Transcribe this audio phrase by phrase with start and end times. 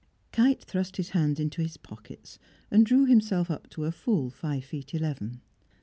[0.31, 2.39] Kite thrust his hands into his pockets,
[2.71, 5.41] and drew himself up to a full five feet eleven.